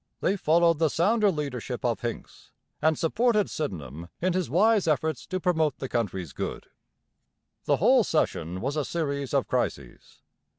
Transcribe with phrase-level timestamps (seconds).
[0.19, 2.49] They followed the sounder leadership of Hincks
[2.81, 6.65] and supported Sydenham in his wise efforts to promote the country's good.
[7.65, 10.23] The whole session was a series of crises.